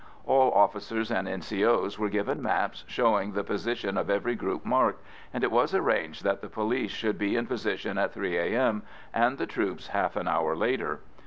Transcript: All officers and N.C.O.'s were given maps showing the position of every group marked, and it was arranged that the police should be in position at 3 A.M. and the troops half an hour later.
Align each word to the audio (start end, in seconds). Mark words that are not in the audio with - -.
All 0.25 0.51
officers 0.53 1.11
and 1.11 1.27
N.C.O.'s 1.27 1.99
were 1.99 2.09
given 2.09 2.41
maps 2.41 2.83
showing 2.87 3.33
the 3.33 3.43
position 3.43 3.99
of 3.99 4.09
every 4.09 4.33
group 4.33 4.65
marked, 4.65 5.05
and 5.31 5.43
it 5.43 5.51
was 5.51 5.75
arranged 5.75 6.23
that 6.23 6.41
the 6.41 6.49
police 6.49 6.89
should 6.89 7.19
be 7.19 7.35
in 7.35 7.45
position 7.45 7.99
at 7.99 8.11
3 8.15 8.35
A.M. 8.35 8.81
and 9.13 9.37
the 9.37 9.45
troops 9.45 9.89
half 9.89 10.15
an 10.15 10.27
hour 10.27 10.55
later. 10.55 11.01